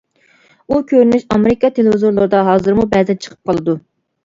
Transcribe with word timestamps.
ئۇ 0.71 0.79
كۆرۈنۈش 0.91 1.25
ئامېرىكا 1.35 1.71
تېلېۋىزورلىرىدا 1.77 2.41
ھازىرمۇ 2.51 2.89
بەزىدە 2.97 3.19
چىقىپ 3.23 3.53
قالىدۇ. 3.53 3.79